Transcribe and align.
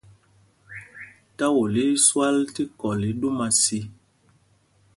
Táwol 1.37 1.75
í 1.81 1.83
í 1.97 2.01
swal 2.05 2.37
tí 2.53 2.63
kɔl 2.79 3.01
í 3.09 3.13
ɗúma 3.21 3.47
sī. 3.61 3.79